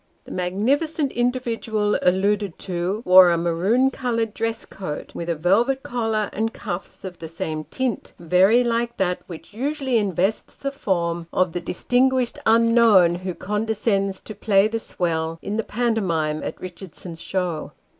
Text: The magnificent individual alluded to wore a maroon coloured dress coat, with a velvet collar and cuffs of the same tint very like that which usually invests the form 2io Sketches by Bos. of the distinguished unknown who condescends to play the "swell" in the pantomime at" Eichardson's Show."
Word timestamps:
The 0.25 0.31
magnificent 0.31 1.11
individual 1.11 1.95
alluded 2.01 2.57
to 2.57 3.03
wore 3.05 3.29
a 3.29 3.37
maroon 3.37 3.91
coloured 3.91 4.33
dress 4.33 4.65
coat, 4.65 5.13
with 5.13 5.29
a 5.29 5.35
velvet 5.35 5.83
collar 5.83 6.31
and 6.33 6.51
cuffs 6.51 7.03
of 7.03 7.19
the 7.19 7.27
same 7.27 7.65
tint 7.65 8.11
very 8.17 8.63
like 8.63 8.97
that 8.97 9.21
which 9.27 9.53
usually 9.53 9.97
invests 9.97 10.57
the 10.57 10.71
form 10.71 11.25
2io 11.25 11.25
Sketches 11.25 11.29
by 11.31 11.37
Bos. 11.39 11.45
of 11.45 11.53
the 11.53 11.61
distinguished 11.61 12.39
unknown 12.47 13.13
who 13.15 13.35
condescends 13.35 14.21
to 14.21 14.33
play 14.33 14.67
the 14.67 14.79
"swell" 14.79 15.37
in 15.39 15.57
the 15.57 15.63
pantomime 15.63 16.41
at" 16.41 16.55
Eichardson's 16.63 17.21
Show." 17.21 17.73